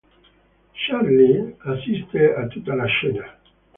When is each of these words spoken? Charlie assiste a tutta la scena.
Charlie 0.73 1.55
assiste 1.63 2.33
a 2.35 2.47
tutta 2.47 2.73
la 2.73 2.85
scena. 2.85 3.37